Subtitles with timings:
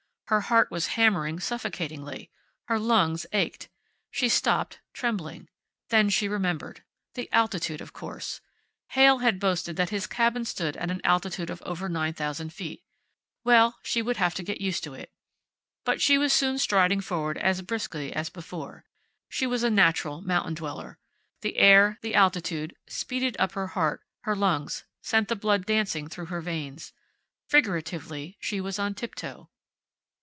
[0.31, 2.31] Her heart was hammering suffocatingly.
[2.69, 3.67] Her lungs ached.
[4.11, 5.49] She stopped, trembling.
[5.89, 6.85] Then she remembered.
[7.15, 8.39] The altitude, of course.
[8.91, 12.81] Heyl had boasted that his cabin stood at an altitude of over nine thousand feet.
[13.43, 15.11] Well, she would have to get used to it.
[15.83, 18.85] But she was soon striding forward as briskly as before.
[19.27, 20.97] She was a natural mountain dweller.
[21.41, 26.27] The air, the altitude, speeded up her heart, her lungs, sent the blood dancing through
[26.27, 26.93] her veins.
[27.49, 29.49] Figuratively, she was on tip toe.